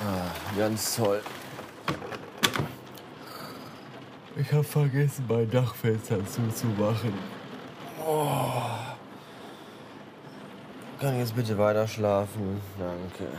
Ah, 0.00 0.58
ganz 0.58 0.96
toll. 0.96 1.22
Ich 4.36 4.52
habe 4.52 4.64
vergessen, 4.64 5.24
mein 5.28 5.50
Dachfenster 5.50 6.18
zuzumachen. 6.26 7.14
Oh. 8.06 8.52
Kann 11.00 11.14
ich 11.14 11.20
jetzt 11.20 11.34
bitte 11.34 11.56
weiter 11.56 11.86
schlafen? 11.88 12.60
Danke. 12.78 13.32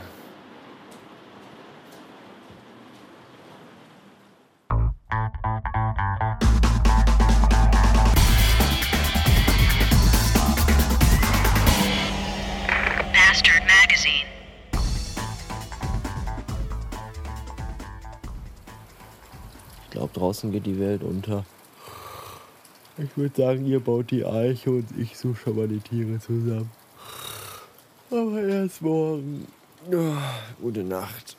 Ich 19.88 19.92
glaube, 19.92 20.12
draußen 20.12 20.52
geht 20.52 20.66
die 20.66 20.78
Welt 20.78 21.02
unter. 21.02 21.46
Ich 22.98 23.16
würde 23.16 23.34
sagen, 23.34 23.64
ihr 23.64 23.80
baut 23.80 24.10
die 24.10 24.26
Eiche 24.26 24.70
und 24.70 24.86
ich 24.98 25.16
suche 25.16 25.36
schon 25.36 25.56
mal 25.56 25.66
die 25.66 25.80
Tiere 25.80 26.20
zusammen. 26.20 26.70
Aber 28.10 28.42
erst 28.42 28.82
morgen. 28.82 29.46
Oh, 29.90 30.12
gute 30.60 30.84
Nacht. 30.84 31.38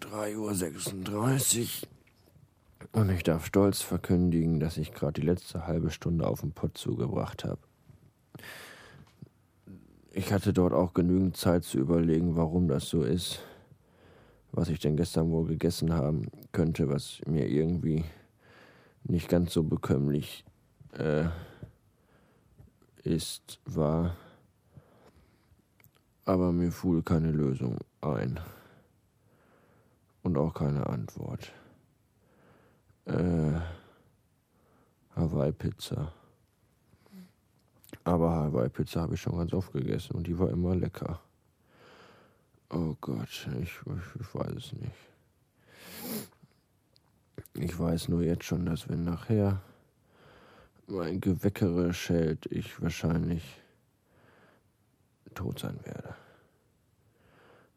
3.36 0.00 1.60
Uhr. 1.60 3.00
Und 3.00 3.10
ich 3.10 3.24
darf 3.24 3.44
stolz 3.44 3.82
verkündigen, 3.82 4.60
dass 4.60 4.78
ich 4.78 4.94
gerade 4.94 5.20
die 5.20 5.26
letzte 5.26 5.66
halbe 5.66 5.90
Stunde 5.90 6.26
auf 6.26 6.40
den 6.40 6.52
Pott 6.52 6.78
zugebracht 6.78 7.44
habe. 7.44 7.60
Ich 10.10 10.32
hatte 10.32 10.54
dort 10.54 10.72
auch 10.72 10.94
genügend 10.94 11.36
Zeit 11.36 11.64
zu 11.64 11.78
überlegen, 11.78 12.34
warum 12.36 12.68
das 12.68 12.88
so 12.88 13.02
ist. 13.02 13.40
Was 14.52 14.68
ich 14.68 14.80
denn 14.80 14.96
gestern 14.96 15.30
wohl 15.30 15.46
gegessen 15.46 15.92
haben 15.92 16.26
könnte, 16.52 16.88
was 16.88 17.20
mir 17.26 17.48
irgendwie 17.48 18.04
nicht 19.04 19.28
ganz 19.28 19.52
so 19.54 19.62
bekömmlich 19.62 20.44
äh, 20.92 21.24
ist, 23.02 23.58
war. 23.64 24.16
Aber 26.24 26.52
mir 26.52 26.70
fiel 26.70 27.02
keine 27.02 27.32
Lösung 27.32 27.78
ein. 28.00 28.38
Und 30.22 30.36
auch 30.36 30.54
keine 30.54 30.86
Antwort. 30.86 31.50
Äh, 33.06 33.58
Hawaii-Pizza. 35.16 36.12
Aber 38.04 38.30
Hawaii-Pizza 38.30 39.00
habe 39.00 39.14
ich 39.14 39.20
schon 39.20 39.36
ganz 39.36 39.52
oft 39.52 39.72
gegessen 39.72 40.14
und 40.14 40.26
die 40.26 40.38
war 40.38 40.50
immer 40.50 40.76
lecker. 40.76 41.20
Oh 42.74 42.96
Gott, 43.02 43.28
ich, 43.60 43.78
ich, 43.84 44.34
weiß 44.34 44.52
es 44.56 44.72
nicht. 44.72 44.96
Ich 47.52 47.78
weiß 47.78 48.08
nur 48.08 48.22
jetzt 48.22 48.44
schon, 48.44 48.64
dass 48.64 48.88
wenn 48.88 49.04
nachher 49.04 49.60
mein 50.86 51.20
Geweckere 51.20 51.92
schält, 51.92 52.46
ich 52.46 52.80
wahrscheinlich 52.80 53.60
tot 55.34 55.58
sein 55.58 55.78
werde. 55.84 56.14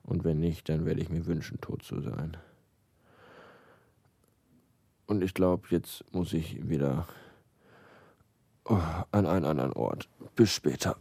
Und 0.04 0.24
wenn 0.24 0.40
nicht, 0.40 0.70
dann 0.70 0.86
werde 0.86 1.02
ich 1.02 1.10
mir 1.10 1.26
wünschen, 1.26 1.60
tot 1.60 1.84
zu 1.84 2.00
sein. 2.00 2.38
Und 5.08 5.22
ich 5.22 5.34
glaube, 5.34 5.68
jetzt 5.72 6.06
muss 6.14 6.32
ich 6.32 6.70
wieder 6.70 7.06
oh, 8.64 8.80
an 9.12 9.26
einen 9.26 9.46
anderen 9.46 9.74
Ort. 9.74 10.08
Bis 10.38 10.52
später. 10.52 10.96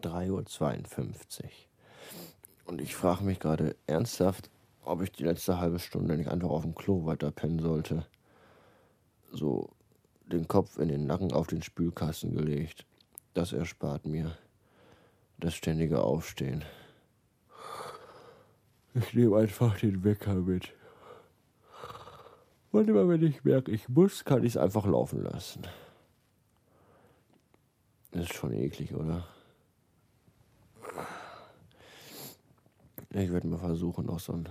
3.52 0.00 1.44
Uhr. 1.44 1.50
Und 2.66 2.80
ich 2.80 2.94
frage 2.94 3.24
mich 3.24 3.38
gerade 3.38 3.76
ernsthaft, 3.86 4.50
ob 4.84 5.02
ich 5.02 5.12
die 5.12 5.24
letzte 5.24 5.58
halbe 5.58 5.78
Stunde 5.78 6.16
nicht 6.16 6.30
einfach 6.30 6.50
auf 6.50 6.62
dem 6.62 6.74
Klo 6.74 7.06
weiter 7.06 7.30
pennen 7.30 7.60
sollte. 7.60 8.06
So 9.32 9.70
den 10.26 10.48
Kopf 10.48 10.78
in 10.78 10.88
den 10.88 11.06
Nacken 11.06 11.32
auf 11.32 11.46
den 11.46 11.62
Spülkasten 11.62 12.34
gelegt. 12.34 12.86
Das 13.34 13.52
erspart 13.52 14.06
mir 14.06 14.36
das 15.38 15.54
ständige 15.54 16.02
Aufstehen. 16.02 16.64
Ich 18.94 19.12
nehme 19.12 19.36
einfach 19.36 19.78
den 19.78 20.04
Wecker 20.04 20.34
mit. 20.34 20.72
Und 22.72 22.88
immer 22.88 23.08
wenn 23.08 23.22
ich 23.22 23.44
merke, 23.44 23.70
ich 23.70 23.88
muss, 23.88 24.24
kann 24.24 24.42
ich 24.42 24.52
es 24.52 24.56
einfach 24.56 24.86
laufen 24.86 25.22
lassen. 25.22 25.62
Das 28.10 28.24
ist 28.24 28.34
schon 28.34 28.52
eklig, 28.52 28.94
oder? 28.94 29.26
Ich 33.18 33.32
werde 33.32 33.48
mal 33.48 33.56
versuchen, 33.58 34.04
noch 34.04 34.20
so 34.20 34.34
ein 34.34 34.46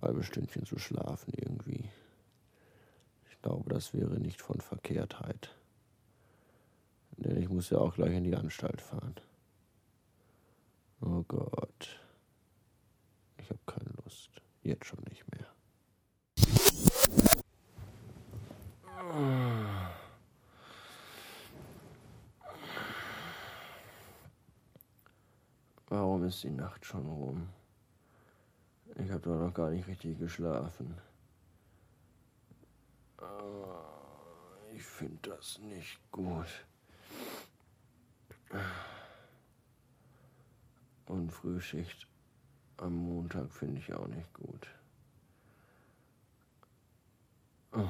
halbes 0.00 0.26
Stündchen 0.26 0.64
zu 0.66 0.78
schlafen 0.78 1.32
irgendwie. 1.36 1.90
Ich 3.28 3.42
glaube, 3.42 3.68
das 3.74 3.92
wäre 3.92 4.20
nicht 4.20 4.40
von 4.40 4.60
Verkehrtheit. 4.60 5.52
Denn 7.16 7.36
ich 7.36 7.48
muss 7.48 7.70
ja 7.70 7.78
auch 7.78 7.96
gleich 7.96 8.14
in 8.14 8.22
die 8.22 8.36
Anstalt 8.36 8.80
fahren. 8.80 9.16
Oh 11.00 11.24
Gott. 11.26 12.00
Ich 13.38 13.50
habe 13.50 13.60
keine 13.66 13.90
Lust. 14.04 14.30
Jetzt 14.62 14.86
schon 14.86 15.02
nicht 15.08 15.24
mehr. 15.32 15.48
Warum 25.96 26.24
ist 26.24 26.42
die 26.42 26.50
Nacht 26.50 26.84
schon 26.84 27.06
rum? 27.06 27.48
Ich 28.96 29.08
habe 29.12 29.20
doch 29.20 29.38
noch 29.38 29.54
gar 29.54 29.70
nicht 29.70 29.86
richtig 29.86 30.18
geschlafen. 30.18 30.98
Ich 34.74 34.82
finde 34.82 35.30
das 35.30 35.60
nicht 35.60 36.00
gut. 36.10 36.66
Und 41.06 41.30
Frühschicht 41.30 42.08
am 42.78 42.96
Montag 42.96 43.52
finde 43.52 43.78
ich 43.78 43.94
auch 43.94 44.08
nicht 44.08 44.34
gut. 44.34 44.66
Oh, 47.70 47.88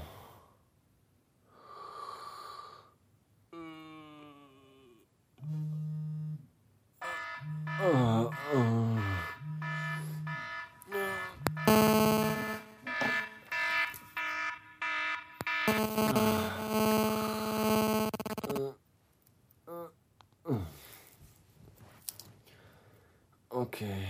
Okay. 23.51 24.09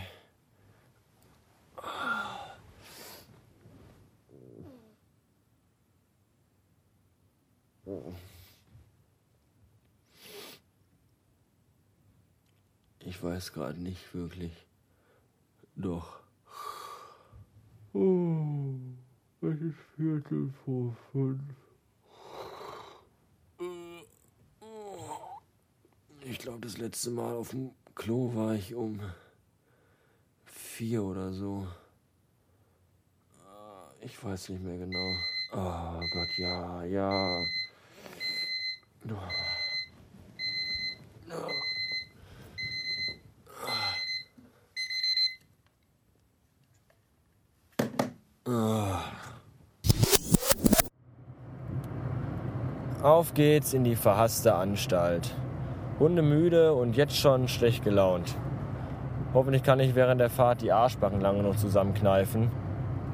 Ich 13.01 13.23
weiß 13.23 13.53
gerade 13.53 13.79
nicht 13.81 14.13
wirklich. 14.15 14.53
Doch. 15.77 16.24
Oh, 17.97 18.75
es 19.41 19.61
ist 19.61 19.77
Viertel 19.95 20.53
vor 20.65 20.97
fünf. 21.13 21.41
Ich 26.25 26.41
glaube, 26.41 26.59
das 26.63 26.77
letzte 26.77 27.11
Mal 27.11 27.35
auf 27.35 27.51
dem 27.51 27.71
Klo 27.95 28.35
war 28.35 28.55
ich 28.57 28.75
um 28.75 29.01
vier 30.45 31.05
oder 31.05 31.33
so. 31.33 31.69
Ich 34.01 34.25
weiß 34.25 34.49
nicht 34.49 34.63
mehr 34.65 34.77
genau. 34.77 35.17
Oh 35.53 36.01
Gott, 36.13 36.39
ja, 36.39 36.85
ja. 36.87 37.45
Oh. 39.09 39.15
Oh. 41.31 41.64
Auf 53.05 53.35
geht's 53.35 53.75
in 53.75 53.85
die 53.85 53.97
verhasste 53.97 54.55
Anstalt. 54.55 55.35
Hundemüde 56.01 56.73
und 56.73 56.97
jetzt 56.97 57.19
schon 57.19 57.49
schlecht 57.49 57.85
gelaunt. 57.85 58.35
Hoffentlich 59.35 59.63
kann 59.63 59.79
ich 59.79 59.95
während 59.95 60.23
der 60.23 60.31
Fahrt 60.31 60.63
die 60.63 60.73
Arschbacken 60.73 61.21
lange 61.21 61.43
noch 61.43 61.55
zusammenkneifen. 61.55 62.51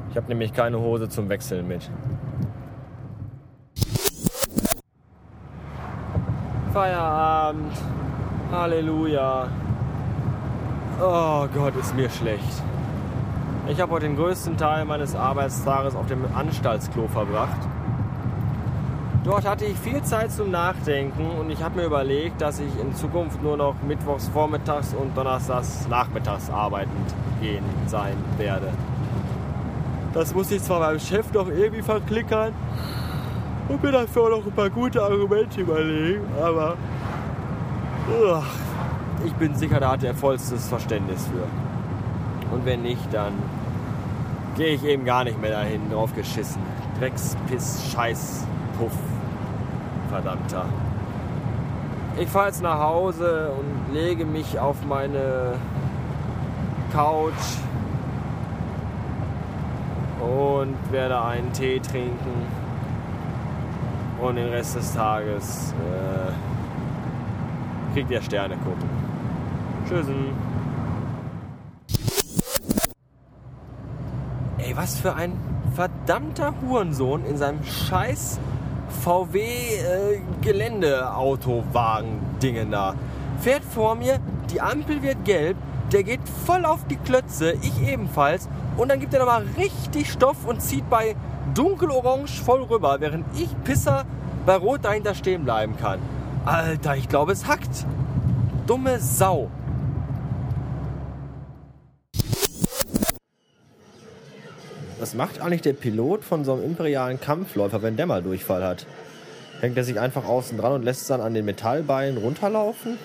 Ich 0.08 0.16
habe 0.16 0.28
nämlich 0.28 0.52
keine 0.52 0.78
Hose 0.78 1.08
zum 1.08 1.28
Wechseln 1.28 1.66
mit. 1.66 1.90
Feierabend. 6.72 7.72
Halleluja. 8.52 9.48
Oh 11.00 11.48
Gott, 11.52 11.75
ist 11.75 11.96
mir 11.96 12.10
schlecht. 12.10 12.62
Ich 13.66 13.81
habe 13.81 13.90
heute 13.90 14.06
den 14.06 14.14
größten 14.14 14.56
Teil 14.56 14.84
meines 14.84 15.16
Arbeitstages 15.16 15.96
auf 15.96 16.06
dem 16.06 16.32
Anstaltsklo 16.32 17.08
verbracht. 17.08 17.58
Dort 19.31 19.47
hatte 19.47 19.65
ich 19.65 19.79
viel 19.79 20.03
Zeit 20.03 20.32
zum 20.32 20.50
Nachdenken 20.50 21.31
und 21.38 21.50
ich 21.50 21.62
habe 21.62 21.77
mir 21.77 21.87
überlegt, 21.87 22.41
dass 22.41 22.59
ich 22.59 22.81
in 22.81 22.93
Zukunft 22.97 23.41
nur 23.41 23.56
noch 23.56 23.77
mittwochs 23.87 24.27
vormittags 24.27 24.93
und 24.93 25.17
donnerstags 25.17 25.87
nachmittags 25.88 26.50
arbeitend 26.50 27.15
gehen 27.41 27.65
sein 27.87 28.17
werde. 28.38 28.73
Das 30.12 30.35
muss 30.35 30.50
ich 30.50 30.61
zwar 30.61 30.81
meinem 30.81 30.99
Chef 30.99 31.32
noch 31.32 31.47
irgendwie 31.47 31.81
verklickern 31.81 32.53
und 33.69 33.81
mir 33.81 33.93
dafür 33.93 34.25
auch 34.25 34.31
noch 34.31 34.47
ein 34.47 34.53
paar 34.53 34.69
gute 34.69 35.00
Argumente 35.00 35.61
überlegen, 35.61 36.25
aber 36.43 36.76
ugh, 38.09 38.43
ich 39.25 39.33
bin 39.35 39.55
sicher, 39.55 39.79
da 39.79 39.93
hat 39.93 40.03
er 40.03 40.12
vollstes 40.12 40.67
Verständnis 40.67 41.25
für. 41.29 42.53
Und 42.53 42.67
wenn 42.67 42.83
nicht, 42.83 43.15
dann 43.15 43.35
gehe 44.56 44.75
ich 44.75 44.83
eben 44.83 45.05
gar 45.05 45.23
nicht 45.23 45.41
mehr 45.41 45.53
dahin, 45.53 45.88
drauf 45.88 46.12
geschissen. 46.17 46.61
Drecks, 46.99 47.37
Piss, 47.47 47.93
Scheiß, 47.93 48.44
Puff. 48.76 49.19
Verdammter. 50.11 50.65
Ich 52.19 52.29
fahre 52.29 52.47
jetzt 52.49 52.62
nach 52.62 52.81
Hause 52.81 53.53
und 53.59 53.95
lege 53.95 54.27
mich 54.27 54.59
auf 54.59 54.85
meine 54.85 55.55
Couch 56.93 57.33
und 60.21 60.75
werde 60.91 61.23
einen 61.23 61.53
Tee 61.53 61.79
trinken 61.81 62.47
und 64.21 64.37
den 64.37 64.49
Rest 64.49 64.77
des 64.77 64.93
Tages 64.93 65.73
äh, 65.73 66.33
kriegt 67.95 68.11
ihr 68.11 68.21
Sterne 68.21 68.57
gucken. 68.57 68.91
Tschüssen. 69.89 70.27
Ey, 74.59 74.77
was 74.77 74.99
für 74.99 75.15
ein 75.15 75.33
verdammter 75.75 76.53
Hurensohn 76.61 77.25
in 77.25 77.37
seinem 77.37 77.62
scheiß 77.65 78.41
VW 78.90 79.38
äh, 79.38 80.20
da. 82.70 82.94
Fährt 83.40 83.64
vor 83.64 83.94
mir, 83.94 84.19
die 84.50 84.60
Ampel 84.60 85.02
wird 85.02 85.25
gelb, 85.25 85.56
der 85.92 86.02
geht 86.02 86.20
voll 86.46 86.64
auf 86.64 86.84
die 86.88 86.96
Klötze, 86.96 87.54
ich 87.62 87.88
ebenfalls. 87.88 88.48
Und 88.76 88.90
dann 88.90 89.00
gibt 89.00 89.14
er 89.14 89.20
nochmal 89.20 89.44
richtig 89.56 90.10
Stoff 90.10 90.46
und 90.46 90.60
zieht 90.62 90.88
bei 90.90 91.16
dunkelorange 91.54 92.28
voll 92.28 92.62
rüber, 92.62 92.96
während 93.00 93.25
ich 93.38 93.48
Pisser 93.64 94.04
bei 94.46 94.56
Rot 94.56 94.84
dahinter 94.84 95.14
stehen 95.14 95.44
bleiben 95.44 95.76
kann. 95.76 95.98
Alter, 96.44 96.96
ich 96.96 97.08
glaube, 97.08 97.32
es 97.32 97.46
hackt. 97.46 97.87
Dumme 98.66 98.98
Sau. 98.98 99.50
Was 105.00 105.14
macht 105.14 105.41
eigentlich 105.41 105.62
der 105.62 105.73
Pilot 105.73 106.25
von 106.25 106.44
so 106.44 106.52
einem 106.52 106.62
imperialen 106.62 107.19
Kampfläufer, 107.19 107.81
wenn 107.81 107.97
der 107.97 108.05
mal 108.05 108.23
Durchfall 108.23 108.62
hat? 108.62 108.85
Hängt 109.62 109.79
er 109.79 109.85
sich 109.85 109.99
einfach 109.99 110.26
außen 110.26 110.58
dran 110.58 110.73
und 110.73 110.85
lässt 110.85 111.00
es 111.00 111.06
dann 111.06 111.23
an 111.23 111.32
den 111.32 111.47
Metallbeinen 111.47 112.19
runterlaufen? 112.19 112.99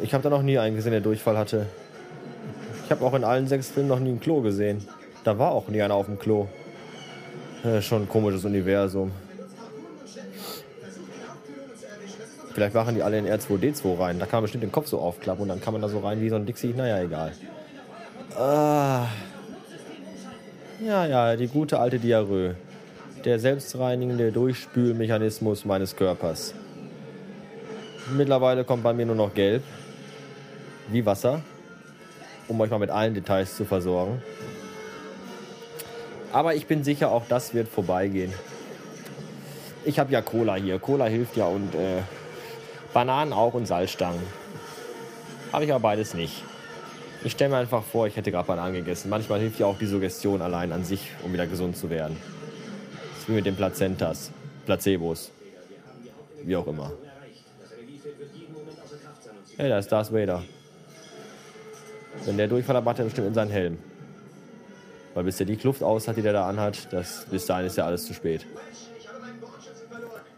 Ich 0.00 0.14
habe 0.14 0.22
da 0.22 0.30
noch 0.30 0.42
nie 0.42 0.58
einen 0.58 0.74
gesehen, 0.74 0.92
der 0.92 1.02
Durchfall 1.02 1.36
hatte. 1.36 1.66
Ich 2.86 2.90
habe 2.90 3.04
auch 3.04 3.12
in 3.12 3.24
allen 3.24 3.46
sechs 3.46 3.68
Filmen 3.68 3.90
noch 3.90 3.98
nie 3.98 4.12
ein 4.12 4.20
Klo 4.20 4.40
gesehen. 4.40 4.86
Da 5.22 5.38
war 5.38 5.52
auch 5.52 5.68
nie 5.68 5.82
einer 5.82 5.94
auf 5.94 6.06
dem 6.06 6.18
Klo. 6.18 6.48
Äh, 7.62 7.82
schon 7.82 8.02
ein 8.02 8.08
komisches 8.08 8.46
Universum. 8.46 9.12
Vielleicht 12.54 12.74
machen 12.74 12.94
die 12.94 13.02
alle 13.02 13.18
in 13.18 13.26
R2D2 13.26 13.98
rein. 13.98 14.18
Da 14.18 14.24
kann 14.24 14.38
man 14.38 14.44
bestimmt 14.44 14.64
den 14.64 14.72
Kopf 14.72 14.86
so 14.86 14.98
aufklappen 14.98 15.42
und 15.42 15.48
dann 15.48 15.60
kann 15.60 15.74
man 15.74 15.82
da 15.82 15.90
so 15.90 16.00
rein 16.00 16.22
wie 16.22 16.30
so 16.30 16.36
ein 16.36 16.46
Dixie. 16.46 16.72
Naja, 16.74 17.02
egal. 17.02 17.32
Ah. 18.34 19.08
Ja, 20.84 21.06
ja, 21.06 21.36
die 21.36 21.46
gute 21.46 21.78
alte 21.78 22.00
Diarrhoe. 22.00 22.56
Der 23.24 23.38
selbstreinigende 23.38 24.32
Durchspülmechanismus 24.32 25.64
meines 25.64 25.94
Körpers. 25.94 26.54
Mittlerweile 28.10 28.64
kommt 28.64 28.82
bei 28.82 28.92
mir 28.92 29.06
nur 29.06 29.14
noch 29.14 29.32
gelb. 29.32 29.62
Wie 30.88 31.06
Wasser. 31.06 31.40
Um 32.48 32.60
euch 32.60 32.70
mal 32.70 32.80
mit 32.80 32.90
allen 32.90 33.14
Details 33.14 33.56
zu 33.56 33.64
versorgen. 33.64 34.20
Aber 36.32 36.56
ich 36.56 36.66
bin 36.66 36.82
sicher, 36.82 37.12
auch 37.12 37.26
das 37.28 37.54
wird 37.54 37.68
vorbeigehen. 37.68 38.32
Ich 39.84 40.00
habe 40.00 40.12
ja 40.12 40.20
Cola 40.20 40.56
hier. 40.56 40.80
Cola 40.80 41.04
hilft 41.04 41.36
ja 41.36 41.44
und 41.44 41.76
äh, 41.76 42.02
Bananen 42.92 43.32
auch 43.32 43.54
und 43.54 43.66
Salzstangen. 43.66 44.22
Habe 45.52 45.64
ich 45.64 45.70
aber 45.70 45.80
beides 45.80 46.14
nicht. 46.14 46.42
Ich 47.24 47.32
stelle 47.32 47.50
mir 47.50 47.58
einfach 47.58 47.84
vor, 47.84 48.08
ich 48.08 48.16
hätte 48.16 48.32
gerade 48.32 48.48
Bananen 48.48 48.74
gegessen. 48.74 49.08
Manchmal 49.08 49.38
hilft 49.38 49.60
ja 49.60 49.66
auch 49.66 49.78
die 49.78 49.86
Suggestion 49.86 50.42
allein 50.42 50.72
an 50.72 50.84
sich, 50.84 51.10
um 51.22 51.32
wieder 51.32 51.46
gesund 51.46 51.76
zu 51.76 51.88
werden. 51.88 52.16
Das 53.10 53.20
ist 53.20 53.28
wie 53.28 53.32
mit 53.32 53.46
den 53.46 53.54
Plazentas, 53.54 54.32
Placebos, 54.66 55.30
wie 56.42 56.56
auch 56.56 56.66
immer. 56.66 56.92
Hey, 59.56 59.68
da 59.68 59.78
ist 59.78 59.92
Darth 59.92 60.12
Vader. 60.12 60.42
Wenn 62.24 62.36
der 62.36 62.48
Durchfall 62.48 62.76
hat, 62.76 62.84
macht 62.84 62.98
er 62.98 63.04
bestimmt 63.04 63.28
in 63.28 63.34
seinen 63.34 63.50
Helm. 63.50 63.78
Weil 65.14 65.24
bis 65.24 65.36
der 65.36 65.46
die 65.46 65.56
Kluft 65.56 65.82
aus 65.82 66.08
hat, 66.08 66.16
die 66.16 66.22
der 66.22 66.32
da 66.32 66.48
anhat, 66.48 66.92
das, 66.92 67.26
bis 67.30 67.46
dahin 67.46 67.66
ist 67.66 67.76
ja 67.76 67.86
alles 67.86 68.04
zu 68.06 68.14
spät. 68.14 68.46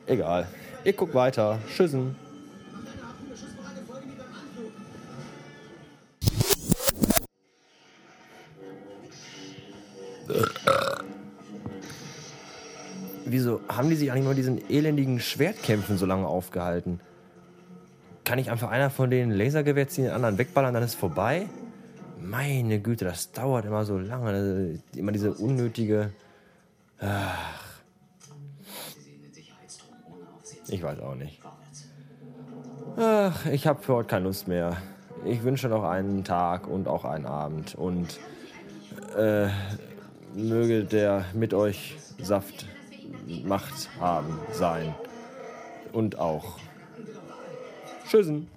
Egal. 0.07 0.47
Ich 0.83 0.97
guck 0.97 1.15
weiter. 1.15 1.61
Tschüssen. 1.75 2.17
Wieso 13.35 13.63
haben 13.67 13.91
die 13.91 13.97
sich 13.97 14.13
eigentlich 14.13 14.27
nur 14.27 14.35
diesen 14.37 14.71
elendigen 14.71 15.19
Schwertkämpfen 15.19 15.99
so 15.99 16.07
lange 16.07 16.25
aufgehalten? 16.25 17.01
Kann 18.23 18.39
ich 18.39 18.49
einfach 18.49 18.71
einer 18.71 18.91
von 18.91 19.11
denen 19.11 19.33
Lasergewehr 19.33 19.89
ziehen, 19.89 20.05
den 20.05 20.13
anderen 20.13 20.39
wegballern, 20.39 20.73
dann 20.73 20.85
ist 20.85 20.95
vorbei? 20.95 21.49
Meine 22.21 22.79
Güte, 22.79 23.05
das 23.05 23.33
dauert 23.33 23.65
immer 23.65 23.85
so 23.85 23.99
lange. 23.99 24.79
Immer 24.95 25.11
diese 25.11 25.35
unnötige. 25.35 26.13
Ach. 27.01 27.83
Ich 30.69 30.81
weiß 30.81 31.01
auch 31.01 31.17
nicht. 31.17 31.43
Ach, 32.97 33.47
ich 33.47 33.67
habe 33.67 33.83
für 33.83 33.95
heute 33.95 34.11
keine 34.11 34.27
Lust 34.27 34.47
mehr. 34.47 34.77
Ich 35.25 35.43
wünsche 35.43 35.69
noch 35.69 35.83
einen 35.83 36.23
Tag 36.23 36.69
und 36.69 36.87
auch 36.87 37.05
einen 37.05 37.27
Abend. 37.27 37.75
Und 37.75 38.21
äh, 39.19 39.49
möge 40.37 40.85
der 40.85 41.25
mit 41.35 41.53
euch 41.53 41.97
Saft 42.23 42.67
Macht 43.45 43.91
haben 44.01 44.39
sein. 44.53 44.95
Und 45.93 46.19
auch. 46.19 46.59
Tschüssen. 48.09 48.49